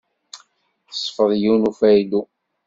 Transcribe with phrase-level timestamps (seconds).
[0.87, 2.21] Tesfeḍ yiwen n ufaylu.